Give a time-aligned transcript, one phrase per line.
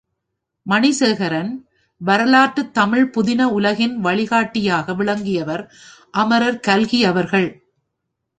[0.65, 1.51] மணிசேகரன்,
[2.01, 5.63] வரலாற்றுத் தமிழ் புதின உலகின் வழிகாட்டியாக விளங்கியவர்
[6.11, 7.49] அமரர் கல்கி அவர்கள்.